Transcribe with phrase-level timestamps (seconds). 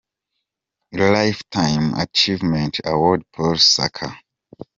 [0.93, 4.09] Life Time Achievement Award Paul Saka.